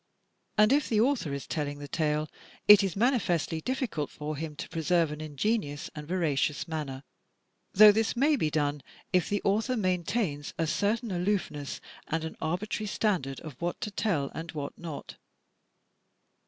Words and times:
And 0.57 0.73
if 0.73 0.89
the 0.89 0.99
author 0.99 1.31
is 1.31 1.45
telling 1.45 1.77
the 1.77 1.87
tale, 1.87 2.27
it 2.67 2.81
is 2.81 2.95
manifestly 2.95 3.61
difficult 3.61 4.09
for 4.09 4.35
him 4.35 4.55
to 4.55 4.67
pre 4.67 4.81
serve 4.81 5.11
an 5.11 5.21
ingenuous 5.21 5.91
and 5.93 6.07
veracious 6.07 6.67
manner, 6.67 7.03
though 7.73 7.91
this 7.91 8.15
may 8.15 8.35
be 8.35 8.49
done 8.49 8.81
if 9.13 9.29
the 9.29 9.43
author 9.43 9.77
maintains 9.77 10.55
a 10.57 10.65
certain 10.65 11.11
aloofness 11.11 11.79
and 12.07 12.23
an 12.23 12.35
arbitrary 12.41 12.87
standard 12.87 13.41
of 13.41 13.61
what 13.61 13.79
to 13.81 13.91
tell 13.91 14.31
and 14.33 14.53
what 14.53 14.75
not. 14.75 15.17